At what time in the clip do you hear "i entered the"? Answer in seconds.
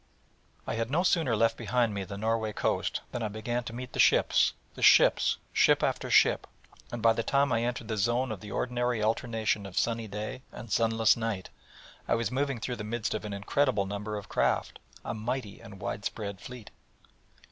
7.51-7.97